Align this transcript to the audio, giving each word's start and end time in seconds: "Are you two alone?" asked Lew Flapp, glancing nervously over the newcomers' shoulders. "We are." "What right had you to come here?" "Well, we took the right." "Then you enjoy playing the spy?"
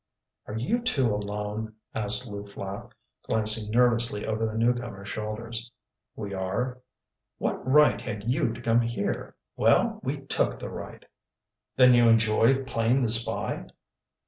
"Are 0.47 0.57
you 0.57 0.81
two 0.81 1.13
alone?" 1.13 1.75
asked 1.93 2.27
Lew 2.27 2.43
Flapp, 2.43 2.95
glancing 3.27 3.69
nervously 3.69 4.25
over 4.25 4.47
the 4.47 4.57
newcomers' 4.57 5.09
shoulders. 5.09 5.71
"We 6.15 6.33
are." 6.33 6.79
"What 7.37 7.63
right 7.71 8.01
had 8.01 8.23
you 8.23 8.51
to 8.51 8.61
come 8.61 8.81
here?" 8.81 9.35
"Well, 9.55 9.99
we 10.01 10.21
took 10.21 10.57
the 10.57 10.69
right." 10.71 11.05
"Then 11.75 11.93
you 11.93 12.09
enjoy 12.09 12.63
playing 12.63 13.03
the 13.03 13.09
spy?" 13.09 13.67